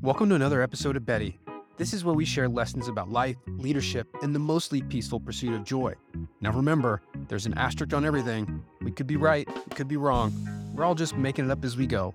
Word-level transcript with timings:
Welcome 0.00 0.28
to 0.28 0.36
another 0.36 0.62
episode 0.62 0.94
of 0.94 1.04
Betty. 1.04 1.40
This 1.76 1.92
is 1.92 2.04
where 2.04 2.14
we 2.14 2.24
share 2.24 2.48
lessons 2.48 2.86
about 2.86 3.10
life, 3.10 3.34
leadership, 3.48 4.06
and 4.22 4.32
the 4.32 4.38
mostly 4.38 4.80
peaceful 4.80 5.18
pursuit 5.18 5.52
of 5.54 5.64
joy. 5.64 5.92
Now 6.40 6.52
remember, 6.52 7.02
there's 7.26 7.46
an 7.46 7.58
asterisk 7.58 7.92
on 7.92 8.04
everything. 8.04 8.62
We 8.80 8.92
could 8.92 9.08
be 9.08 9.16
right, 9.16 9.48
we 9.48 9.74
could 9.74 9.88
be 9.88 9.96
wrong. 9.96 10.32
We're 10.72 10.84
all 10.84 10.94
just 10.94 11.16
making 11.16 11.46
it 11.46 11.50
up 11.50 11.64
as 11.64 11.76
we 11.76 11.88
go. 11.88 12.14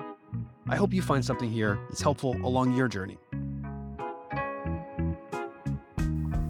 I 0.69 0.77
hope 0.77 0.93
you 0.93 1.01
find 1.01 1.25
something 1.25 1.51
here 1.51 1.77
that's 1.89 2.01
helpful 2.01 2.37
along 2.45 2.73
your 2.73 2.87
journey. 2.87 3.17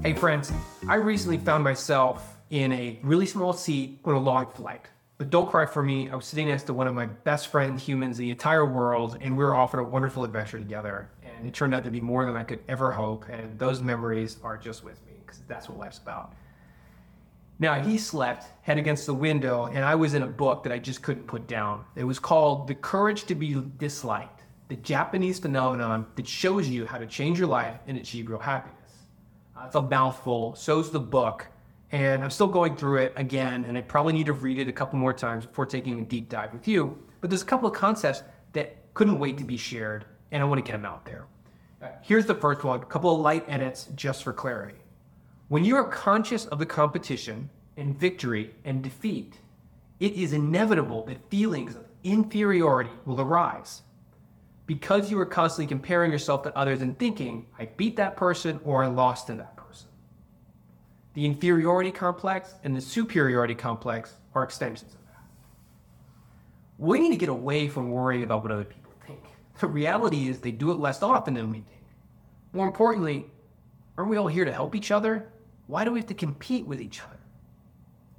Hey 0.03 0.13
friends, 0.13 0.51
I 0.87 0.95
recently 0.95 1.39
found 1.39 1.63
myself 1.63 2.37
in 2.51 2.71
a 2.73 2.99
really 3.01 3.25
small 3.25 3.53
seat 3.53 4.01
on 4.05 4.13
a 4.13 4.19
long 4.19 4.51
flight. 4.51 4.85
But 5.17 5.29
don't 5.29 5.49
cry 5.49 5.65
for 5.65 5.81
me. 5.81 6.09
I 6.09 6.15
was 6.15 6.25
sitting 6.25 6.47
next 6.47 6.63
to 6.63 6.73
one 6.73 6.87
of 6.87 6.93
my 6.93 7.05
best 7.05 7.47
friend 7.47 7.79
humans 7.79 8.19
in 8.19 8.25
the 8.25 8.31
entire 8.31 8.65
world, 8.65 9.17
and 9.21 9.37
we 9.37 9.43
were 9.43 9.55
off 9.55 9.73
on 9.73 9.79
a 9.79 9.83
wonderful 9.83 10.23
adventure 10.23 10.57
together. 10.57 11.09
And 11.43 11.49
it 11.49 11.53
turned 11.53 11.75
out 11.75 11.83
to 11.83 11.91
be 11.91 11.99
more 11.99 12.25
than 12.25 12.37
I 12.37 12.43
could 12.45 12.61
ever 12.69 12.89
hope. 12.89 13.27
And 13.27 13.59
those 13.59 13.81
memories 13.81 14.37
are 14.45 14.55
just 14.55 14.81
with 14.81 15.05
me 15.05 15.11
because 15.25 15.41
that's 15.45 15.67
what 15.67 15.77
life's 15.77 15.97
about. 15.97 16.33
Now, 17.59 17.81
he 17.81 17.97
slept 17.97 18.45
head 18.61 18.77
against 18.77 19.05
the 19.05 19.13
window, 19.13 19.65
and 19.65 19.83
I 19.83 19.93
was 19.93 20.13
in 20.13 20.23
a 20.23 20.27
book 20.27 20.63
that 20.63 20.71
I 20.71 20.79
just 20.79 21.01
couldn't 21.01 21.27
put 21.27 21.45
down. 21.45 21.83
It 21.97 22.05
was 22.05 22.17
called 22.17 22.69
The 22.69 22.75
Courage 22.75 23.25
to 23.25 23.35
Be 23.35 23.61
Disliked, 23.77 24.43
the 24.69 24.77
Japanese 24.77 25.37
phenomenon 25.37 26.05
that 26.15 26.25
shows 26.25 26.69
you 26.69 26.85
how 26.85 26.97
to 26.97 27.05
change 27.05 27.39
your 27.39 27.49
life 27.49 27.75
and 27.87 27.97
achieve 27.97 28.29
real 28.29 28.39
happiness. 28.39 28.91
Uh, 29.57 29.63
it's 29.65 29.75
a 29.75 29.81
mouthful, 29.81 30.55
so's 30.55 30.91
the 30.91 30.99
book, 31.01 31.47
and 31.91 32.23
I'm 32.23 32.29
still 32.29 32.47
going 32.47 32.77
through 32.77 32.99
it 32.99 33.13
again, 33.17 33.65
and 33.65 33.77
I 33.77 33.81
probably 33.81 34.13
need 34.13 34.27
to 34.27 34.33
read 34.33 34.59
it 34.59 34.69
a 34.69 34.73
couple 34.73 34.97
more 34.97 35.11
times 35.11 35.45
before 35.45 35.65
taking 35.65 35.99
a 35.99 36.03
deep 36.03 36.29
dive 36.29 36.53
with 36.53 36.69
you. 36.69 36.97
But 37.19 37.29
there's 37.29 37.41
a 37.41 37.45
couple 37.45 37.67
of 37.67 37.75
concepts 37.75 38.23
that 38.53 38.93
couldn't 38.93 39.19
wait 39.19 39.37
to 39.39 39.43
be 39.43 39.57
shared, 39.57 40.05
and 40.31 40.41
I 40.41 40.45
want 40.45 40.63
to 40.63 40.71
get 40.71 40.77
them 40.77 40.85
out 40.85 41.03
there. 41.03 41.27
Here's 42.01 42.25
the 42.25 42.35
first 42.35 42.63
one, 42.63 42.81
a 42.81 42.85
couple 42.85 43.13
of 43.13 43.21
light 43.21 43.45
edits 43.47 43.87
just 43.95 44.23
for 44.23 44.33
clarity. 44.33 44.77
When 45.47 45.65
you 45.65 45.75
are 45.75 45.83
conscious 45.83 46.45
of 46.45 46.59
the 46.59 46.65
competition 46.65 47.49
and 47.77 47.97
victory 47.97 48.55
and 48.65 48.81
defeat, 48.81 49.35
it 49.99 50.13
is 50.13 50.33
inevitable 50.33 51.05
that 51.05 51.29
feelings 51.29 51.75
of 51.75 51.85
inferiority 52.03 52.91
will 53.05 53.21
arise. 53.21 53.81
Because 54.65 55.11
you 55.11 55.19
are 55.19 55.25
constantly 55.25 55.67
comparing 55.67 56.11
yourself 56.11 56.43
to 56.43 56.57
others 56.57 56.81
and 56.81 56.97
thinking, 56.97 57.47
I 57.59 57.65
beat 57.65 57.97
that 57.97 58.15
person 58.15 58.59
or 58.63 58.83
I 58.83 58.87
lost 58.87 59.27
to 59.27 59.33
that 59.35 59.55
person. 59.55 59.89
The 61.13 61.25
inferiority 61.25 61.91
complex 61.91 62.55
and 62.63 62.75
the 62.75 62.81
superiority 62.81 63.55
complex 63.55 64.13
are 64.33 64.43
extensions 64.43 64.93
of 64.93 65.05
that. 65.07 65.23
We 66.77 66.99
need 66.99 67.11
to 67.11 67.17
get 67.17 67.29
away 67.29 67.67
from 67.67 67.91
worrying 67.91 68.23
about 68.23 68.43
what 68.43 68.51
other 68.51 68.63
people. 68.63 68.82
The 69.59 69.67
reality 69.67 70.27
is 70.27 70.39
they 70.39 70.51
do 70.51 70.71
it 70.71 70.79
less 70.79 71.01
often 71.01 71.35
than 71.35 71.49
we 71.49 71.59
think. 71.59 71.83
More 72.53 72.67
importantly, 72.67 73.25
aren't 73.97 74.09
we 74.09 74.17
all 74.17 74.27
here 74.27 74.45
to 74.45 74.51
help 74.51 74.75
each 74.75 74.91
other? 74.91 75.29
Why 75.67 75.85
do 75.85 75.91
we 75.91 75.99
have 75.99 76.07
to 76.07 76.13
compete 76.13 76.65
with 76.67 76.81
each 76.81 77.01
other? 77.01 77.19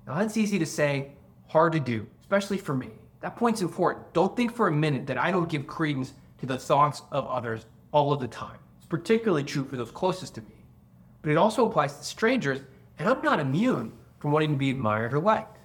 Now 0.06 0.18
that's 0.18 0.36
easy 0.36 0.58
to 0.58 0.66
say, 0.66 1.12
hard 1.48 1.72
to 1.72 1.80
do, 1.80 2.06
especially 2.20 2.58
for 2.58 2.74
me. 2.74 2.90
That 3.20 3.36
point's 3.36 3.62
important. 3.62 4.12
Don't 4.12 4.36
think 4.36 4.54
for 4.54 4.68
a 4.68 4.72
minute 4.72 5.06
that 5.06 5.18
I 5.18 5.30
don't 5.30 5.48
give 5.48 5.66
credence 5.66 6.14
to 6.38 6.46
the 6.46 6.58
thoughts 6.58 7.02
of 7.10 7.26
others 7.26 7.66
all 7.90 8.12
of 8.12 8.20
the 8.20 8.28
time. 8.28 8.58
It's 8.78 8.86
particularly 8.86 9.44
true 9.44 9.64
for 9.64 9.76
those 9.76 9.90
closest 9.90 10.34
to 10.34 10.42
me. 10.42 10.64
But 11.22 11.30
it 11.30 11.36
also 11.36 11.66
applies 11.66 11.96
to 11.96 12.04
strangers, 12.04 12.60
and 12.98 13.08
I'm 13.08 13.22
not 13.22 13.40
immune 13.40 13.92
from 14.18 14.32
wanting 14.32 14.50
to 14.50 14.56
be 14.56 14.70
admired 14.70 15.14
or 15.14 15.20
liked. 15.20 15.58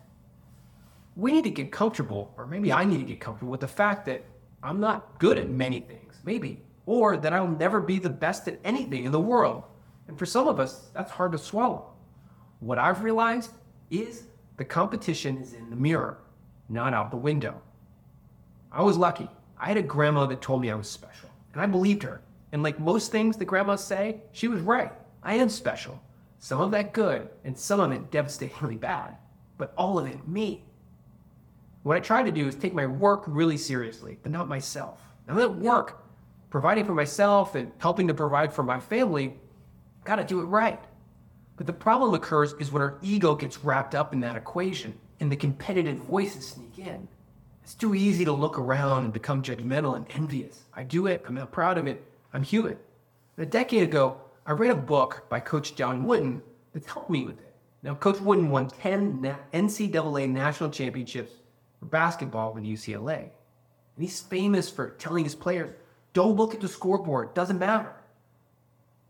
We 1.16 1.34
need 1.34 1.44
to 1.44 1.50
get 1.50 1.72
comfortable, 1.72 2.34
or 2.38 2.48
maybe 2.48 2.72
I 2.72 2.86
need 2.86 3.00
to 3.00 3.04
get 3.04 3.20
comfortable 3.20 3.52
with 3.52 3.60
the 3.60 3.68
fact 3.68 4.06
that 4.06 4.24
I'm 4.62 4.80
not 4.80 5.20
good 5.20 5.38
at 5.38 5.50
many 5.50 5.80
things, 5.80 6.20
maybe, 6.24 6.62
or 6.86 7.18
that 7.18 7.34
I'll 7.34 7.48
never 7.48 7.80
be 7.80 8.00
the 8.00 8.10
best 8.10 8.48
at 8.48 8.60
anything 8.64 9.06
in 9.06 9.12
the 9.12 9.20
world. 9.20 9.64
And 10.08 10.18
for 10.18 10.26
some 10.26 10.48
of 10.48 10.60
us, 10.60 10.90
that's 10.94 11.12
hard 11.12 11.32
to 11.34 11.38
swallow. 11.38 11.94
What 12.60 12.78
I've 12.78 13.04
realized 13.04 13.52
is 13.90 14.24
the 14.58 14.66
competition 14.66 15.38
is 15.38 15.54
in 15.54 15.70
the 15.70 15.76
mirror, 15.76 16.18
not 16.68 16.94
out 16.94 17.12
the 17.12 17.18
window. 17.18 17.62
I 18.72 18.84
was 18.84 18.98
lucky. 18.98 19.30
I 19.58 19.68
had 19.68 19.78
a 19.78 19.82
grandma 19.82 20.26
that 20.26 20.42
told 20.42 20.62
me 20.62 20.70
I 20.70 20.76
was 20.76 20.90
special, 20.90 21.30
and 21.54 21.62
I 21.62 21.66
believed 21.66 22.04
her. 22.04 22.22
And 22.52 22.64
like 22.64 22.80
most 22.80 23.12
things 23.12 23.38
that 23.38 23.46
grandmas 23.46 23.84
say, 23.84 24.22
she 24.32 24.48
was 24.48 24.62
right. 24.62 24.92
I 25.24 25.36
am 25.36 25.50
special. 25.50 26.02
Some 26.40 26.62
of 26.62 26.72
that 26.72 26.94
good, 26.94 27.30
and 27.44 27.58
some 27.58 27.80
of 27.80 27.92
it 27.92 28.12
devastatingly 28.12 28.78
bad, 28.78 29.16
but 29.58 29.74
all 29.78 30.00
of 30.00 30.08
it 30.08 30.28
me. 30.28 30.64
What 31.90 31.98
I 31.98 32.02
try 32.02 32.22
to 32.22 32.32
do 32.32 32.48
is 32.48 32.54
take 32.54 32.76
my 32.76 32.86
work 32.86 33.24
really 33.26 33.58
seriously, 33.58 34.20
but 34.22 34.32
not 34.32 34.48
myself. 34.48 35.02
Now 35.28 35.34
that 35.34 35.56
work, 35.56 36.04
providing 36.52 36.86
for 36.86 36.94
myself 36.94 37.56
and 37.56 37.72
helping 37.80 38.08
to 38.10 38.14
provide 38.14 38.54
for 38.54 38.62
my 38.62 38.80
family, 38.80 39.34
gotta 40.04 40.24
do 40.24 40.40
it 40.40 40.44
right. 40.44 40.80
But 41.58 41.66
the 41.66 41.74
problem 41.74 42.14
occurs 42.14 42.54
is 42.60 42.72
when 42.72 42.84
our 42.84 43.00
ego 43.02 43.34
gets 43.34 43.64
wrapped 43.64 43.96
up 43.96 44.14
in 44.14 44.20
that 44.20 44.36
equation 44.36 44.94
and 45.20 45.32
the 45.32 45.36
competitive 45.36 45.98
voices 45.98 46.50
sneak 46.50 46.78
in. 46.78 47.08
It's 47.64 47.74
too 47.74 47.96
easy 47.96 48.24
to 48.24 48.34
look 48.34 48.60
around 48.60 49.06
and 49.06 49.12
become 49.12 49.42
judgmental 49.42 49.96
and 49.96 50.06
envious. 50.12 50.66
I 50.76 50.84
do 50.84 51.08
it, 51.08 51.26
I'm 51.28 51.34
not 51.34 51.52
proud 51.52 51.80
of 51.80 51.88
it, 51.88 52.06
I'm 52.34 52.44
human. 52.44 52.78
a 53.40 53.48
decade 53.48 53.82
ago, 53.82 54.22
I 54.46 54.52
read 54.52 54.70
a 54.70 54.76
book 54.76 55.26
by 55.28 55.40
Coach 55.40 55.74
John 55.74 56.04
Wooden 56.04 56.44
that 56.74 56.86
helped 56.86 57.10
me 57.10 57.26
with 57.26 57.40
it. 57.40 57.56
Now, 57.82 57.96
Coach 57.96 58.20
Wooden 58.20 58.52
won 58.52 58.68
10 58.68 59.36
NCAA 59.52 60.30
national 60.30 60.70
championships 60.70 61.32
for 61.80 61.86
basketball 61.86 62.54
with 62.54 62.64
UCLA. 62.64 63.20
And 63.20 63.32
he's 63.98 64.22
famous 64.22 64.70
for 64.70 64.92
telling 64.92 65.24
his 65.24 65.36
players, 65.36 65.76
don't 66.14 66.36
look 66.36 66.54
at 66.54 66.62
the 66.62 66.68
scoreboard, 66.68 67.34
doesn't 67.34 67.60
matter. 67.60 67.94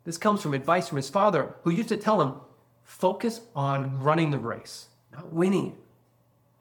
This 0.04 0.18
comes 0.18 0.42
from 0.42 0.54
advice 0.54 0.88
from 0.88 0.98
his 0.98 1.10
father, 1.10 1.56
who 1.64 1.72
used 1.72 1.90
to 1.90 1.98
tell 1.98 2.22
him, 2.22 2.36
focus 2.84 3.42
on 3.56 4.00
running 4.02 4.32
the 4.32 4.40
race, 4.40 4.88
not 5.12 5.32
winning. 5.32 5.78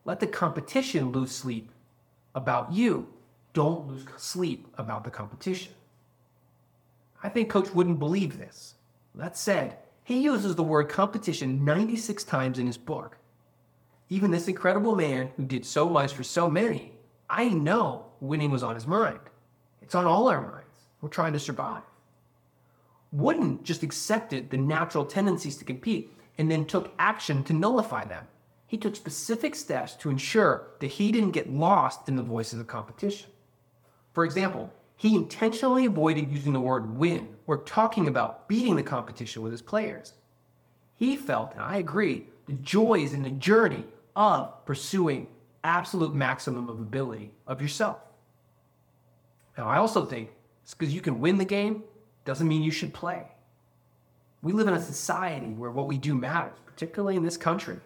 Let 0.05 0.21
the 0.21 0.27
competition 0.27 1.13
lose 1.13 1.33
sleep 1.33 1.71
about 2.35 2.73
you. 2.73 3.09
Don't 3.53 3.89
lose 3.89 4.05
sleep 4.17 4.69
about 4.77 5.05
the 5.05 5.11
competition. 5.11 5.73
I 7.23 7.29
think 7.29 7.51
Coach 7.51 7.75
wouldn't 7.75 7.99
believe 7.99 8.39
this. 8.39 8.75
That 9.15 9.37
said, 9.37 9.79
he 10.05 10.21
uses 10.21 10.55
the 10.55 10.63
word 10.63 10.89
competition 10.89 11.65
96 11.65 12.25
times 12.25 12.59
in 12.59 12.67
his 12.67 12.79
book. 12.79 13.19
Even 14.11 14.31
this 14.31 14.49
incredible 14.49 14.97
man 14.97 15.31
who 15.37 15.45
did 15.45 15.67
so 15.67 15.89
much 15.89 16.15
for 16.15 16.23
so 16.23 16.49
many, 16.49 16.93
I 17.29 17.49
know 17.49 18.07
winning 18.21 18.51
was 18.51 18.63
on 18.63 18.75
his 18.75 18.87
mind. 18.87 19.21
It's 19.83 19.95
on 19.95 20.07
all 20.07 20.29
our 20.29 20.41
minds. 20.41 20.65
We're 21.01 21.11
trying 21.11 21.35
to 21.35 21.39
survive. 21.39 21.83
Wooden 23.13 23.63
just 23.63 23.83
accepted 23.83 24.51
the 24.51 24.57
natural 24.57 25.05
tendencies 25.05 25.57
to 25.59 25.65
compete 25.65 26.13
and 26.39 26.51
then 26.51 26.65
took 26.65 26.93
action 26.99 27.45
to 27.45 27.53
nullify 27.53 28.05
them. 28.05 28.27
He 28.67 28.77
took 28.77 28.97
specific 28.97 29.55
steps 29.55 29.95
to 29.97 30.11
ensure 30.11 30.69
that 30.81 30.89
he 30.89 31.11
didn't 31.11 31.31
get 31.31 31.51
lost 31.51 32.09
in 32.09 32.17
the 32.17 32.23
voices 32.23 32.55
of 32.55 32.59
the 32.61 32.65
competition. 32.65 33.31
For 34.13 34.25
example, 34.25 34.73
he 34.97 35.15
intentionally 35.15 35.87
avoided 35.87 36.31
using 36.31 36.53
the 36.53 36.61
word 36.61 36.99
win 36.99 37.29
or 37.47 37.59
talking 37.59 38.09
about 38.09 38.49
beating 38.49 38.77
the 38.77 38.83
competition 38.83 39.43
with 39.43 39.53
his 39.53 39.63
players. 39.63 40.15
He 40.97 41.17
felt, 41.17 41.53
and 41.53 41.61
I 41.61 41.77
agree, 41.77 42.27
the 42.47 42.55
joy 42.55 43.01
is 43.01 43.13
in 43.13 43.23
the 43.23 43.31
journey 43.31 43.85
of 44.19 44.67
pursuing 44.67 45.29
absolute 45.63 46.13
maximum 46.13 46.69
of 46.69 46.81
ability 46.81 47.31
of 47.47 47.63
yourself. 47.63 47.99
Now, 49.57 49.69
I 49.69 49.79
also 49.79 50.05
think 50.05 50.31
it's 50.65 50.75
because 50.75 50.93
you 50.93 51.01
can 51.01 51.21
win 51.21 51.39
the 51.39 51.45
game 51.45 51.85
doesn't 52.25 52.49
mean 52.49 52.63
you 52.63 52.73
should 52.73 52.93
play. 52.93 53.29
We 54.43 54.53
live 54.53 54.67
in 54.67 54.75
a 54.75 54.83
society 54.83 55.47
where 55.47 55.71
what 55.71 55.87
we 55.87 55.99
do 55.99 56.17
matters, 56.17 56.59
particularly 56.67 57.15
in 57.15 57.23
this 57.23 57.37
country. 57.37 57.79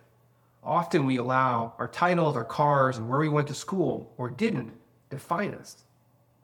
Often 0.65 1.05
we 1.05 1.19
allow 1.19 1.75
our 1.79 1.89
titles, 1.89 2.35
our 2.35 2.45
cars, 2.45 2.97
and 2.97 3.11
where 3.11 3.21
we 3.21 3.29
went 3.29 3.49
to 3.49 3.55
school 3.55 4.13
or 4.17 4.31
didn't 4.31 4.73
define 5.11 5.53
us. 5.55 5.85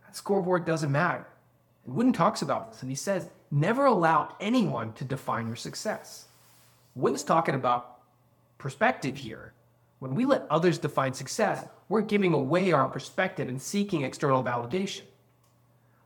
That 0.05 0.16
scoreboard 0.16 0.66
doesn't 0.66 0.93
matter. 0.93 1.26
And 1.87 1.94
Wooden 1.94 2.12
talks 2.12 2.43
about 2.43 2.73
this, 2.73 2.82
and 2.82 2.91
he 2.91 2.96
says, 2.96 3.31
never 3.50 3.87
allow 3.87 4.37
anyone 4.38 4.93
to 4.94 5.05
define 5.05 5.46
your 5.46 5.56
success. 5.56 6.26
Wooden's 6.94 7.25
talking 7.25 7.55
about 7.55 8.00
perspective 8.58 9.17
here. 9.17 9.55
When 9.99 10.15
we 10.15 10.25
let 10.25 10.47
others 10.50 10.79
define 10.79 11.12
success, 11.15 11.65
we're 11.89 12.03
giving 12.03 12.33
away 12.33 12.73
our 12.73 12.89
perspective 12.89 13.49
and 13.49 13.61
seeking 13.61 14.03
external 14.03 14.45
validation. 14.45 15.03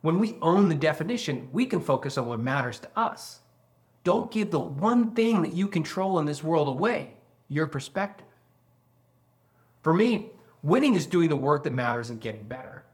When 0.01 0.19
we 0.19 0.37
own 0.41 0.69
the 0.69 0.75
definition, 0.75 1.49
we 1.53 1.67
can 1.67 1.81
focus 1.81 2.17
on 2.19 2.27
what 2.27 2.41
matters 2.41 2.79
to 2.81 2.89
us. 2.97 3.41
Don't 4.05 4.33
give 4.33 4.51
the 4.51 4.59
one 4.59 5.13
thing 5.13 5.43
that 5.43 5.55
you 5.55 5.69
control 5.69 6.19
in 6.19 6.27
this 6.27 6.43
world 6.43 6.69
away 6.69 7.15
your 7.49 7.67
perspective. 7.67 8.27
For 9.83 9.93
me, 9.93 10.31
winning 10.63 10.95
is 10.95 11.07
doing 11.07 11.29
the 11.29 11.37
work 11.37 11.65
that 11.65 11.73
matters 11.73 12.09
and 12.09 12.21
getting 12.21 12.45
better. 12.45 12.85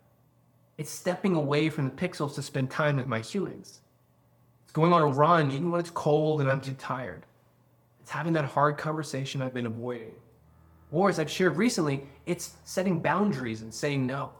It's 0.77 0.91
stepping 0.91 1.35
away 1.37 1.71
from 1.71 1.85
the 1.85 1.95
pixels 1.95 2.35
to 2.35 2.43
spend 2.43 2.71
time 2.71 2.97
with 2.97 3.07
my 3.07 3.21
humans. 3.21 3.81
It's 4.65 4.73
going 4.73 4.93
on 4.93 5.03
a 5.03 5.07
run 5.07 5.51
even 5.53 5.71
when 5.71 5.81
it's 5.81 5.91
cold 5.91 6.41
and 6.41 6.51
I'm 6.51 6.61
too 6.61 6.75
tired. 6.75 7.25
It's 8.01 8.11
having 8.11 8.33
that 8.35 8.45
hard 8.45 8.79
conversation 8.79 9.41
I've 9.41 9.55
been 9.55 9.67
avoiding. 9.67 10.15
Or 10.91 11.09
as 11.09 11.19
I've 11.19 11.31
shared 11.31 11.57
recently, 11.57 12.07
it's 12.27 12.55
setting 12.65 13.01
boundaries 13.01 13.63
and 13.63 13.73
saying 13.73 14.07
no. 14.07 14.33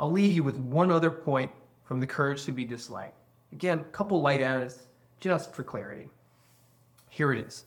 I'll 0.00 0.10
leave 0.10 0.32
you 0.32 0.42
with 0.42 0.56
one 0.56 0.90
other 0.90 1.10
point 1.10 1.50
from 1.84 2.00
the 2.00 2.06
courage 2.06 2.44
to 2.44 2.52
be 2.52 2.64
disliked. 2.64 3.16
Again, 3.52 3.80
a 3.80 3.84
couple 3.84 4.20
light 4.20 4.42
items 4.42 4.80
just 5.20 5.54
for 5.54 5.62
clarity. 5.62 6.08
Here 7.08 7.32
it 7.32 7.46
is. 7.46 7.64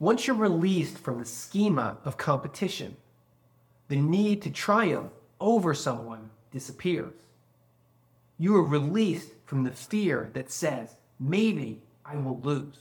Once 0.00 0.26
you're 0.26 0.36
released 0.36 0.98
from 0.98 1.18
the 1.18 1.24
schema 1.24 1.98
of 2.04 2.16
competition, 2.16 2.96
the 3.88 3.96
need 3.96 4.42
to 4.42 4.50
triumph 4.50 5.12
over 5.40 5.74
someone 5.74 6.30
disappears. 6.50 7.14
You 8.38 8.56
are 8.56 8.64
released 8.64 9.32
from 9.44 9.64
the 9.64 9.70
fear 9.70 10.30
that 10.34 10.50
says, 10.50 10.96
maybe 11.18 11.82
I 12.04 12.16
will 12.16 12.40
lose. 12.40 12.78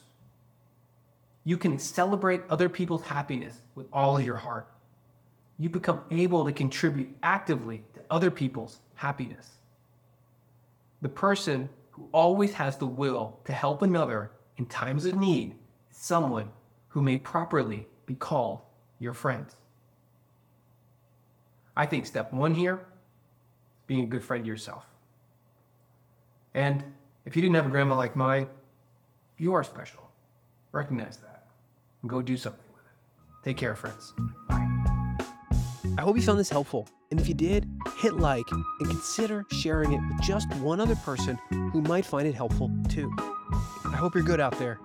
You 1.48 1.56
can 1.56 1.80
celebrate 1.80 2.42
other 2.50 2.68
people's 2.68 3.04
happiness 3.04 3.62
with 3.74 3.88
all 3.94 4.18
of 4.18 4.26
your 4.26 4.36
heart. 4.36 4.68
You 5.58 5.70
become 5.70 6.02
able 6.12 6.44
to 6.44 6.52
contribute 6.52 7.16
actively 7.24 7.86
to 7.94 8.02
other 8.10 8.30
people's 8.30 8.82
happiness. 8.96 9.52
The 11.02 11.08
person 11.08 11.70
who 11.92 12.10
always 12.12 12.52
has 12.56 12.76
the 12.76 12.86
will 12.86 13.40
to 13.46 13.54
help 13.54 13.82
another 13.82 14.32
in 14.58 14.66
times 14.66 15.06
of 15.06 15.16
need 15.16 15.56
is 15.90 15.96
someone 15.96 16.50
who 16.90 17.02
may 17.02 17.18
properly 17.18 17.88
be 18.06 18.16
called 18.16 18.60
your 19.00 19.14
friend. 19.14 19.46
I 21.78 21.86
think 21.86 22.08
step 22.08 22.34
one 22.34 22.56
here 22.56 22.82
being 23.88 24.04
a 24.04 24.08
good 24.08 24.22
friend 24.26 24.44
to 24.44 24.48
yourself. 24.50 24.86
And 26.54 26.84
if 27.26 27.38
you 27.38 27.42
didn't 27.42 27.56
have 27.56 27.68
a 27.68 27.70
grandma 27.70 27.96
like 27.96 28.18
mine, 28.18 28.50
you 29.38 29.54
are 29.54 29.64
special. 29.64 30.12
Recognize 30.74 31.16
that 31.20 31.37
and 32.02 32.10
go 32.10 32.22
do 32.22 32.38
something 32.38 32.64
with 32.74 32.84
it. 32.86 33.46
Take 33.50 33.58
care, 33.58 33.76
friends. 33.76 34.14
Bye. 34.50 34.68
I 35.98 36.02
hope 36.02 36.16
you 36.16 36.22
found 36.22 36.40
this 36.40 36.50
helpful. 36.50 36.88
And 37.10 37.20
if 37.20 37.28
you 37.28 37.34
did, 37.34 37.68
hit 37.98 38.18
like 38.18 38.46
and 38.52 38.90
consider 38.90 39.46
sharing 39.52 39.94
it 39.94 40.02
with 40.10 40.22
just 40.22 40.54
one 40.56 40.80
other 40.80 40.96
person 40.98 41.40
who 41.50 41.82
might 41.82 42.06
find 42.06 42.28
it 42.28 42.36
helpful 42.36 42.70
too. 42.90 43.12
I 43.86 43.96
hope 43.96 44.14
you're 44.14 44.24
good 44.24 44.40
out 44.40 44.58
there. 44.60 44.80